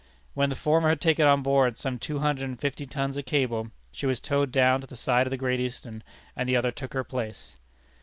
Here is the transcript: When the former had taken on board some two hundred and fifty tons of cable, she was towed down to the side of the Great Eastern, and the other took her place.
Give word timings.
When 0.33 0.49
the 0.49 0.55
former 0.55 0.89
had 0.89 0.99
taken 0.99 1.27
on 1.27 1.43
board 1.43 1.77
some 1.77 1.99
two 1.99 2.17
hundred 2.17 2.45
and 2.45 2.59
fifty 2.59 2.87
tons 2.87 3.17
of 3.17 3.25
cable, 3.25 3.69
she 3.91 4.07
was 4.07 4.19
towed 4.19 4.51
down 4.51 4.81
to 4.81 4.87
the 4.87 4.95
side 4.95 5.27
of 5.27 5.31
the 5.31 5.37
Great 5.37 5.59
Eastern, 5.59 6.01
and 6.35 6.49
the 6.49 6.55
other 6.55 6.71
took 6.71 6.93
her 6.95 7.03
place. 7.03 7.55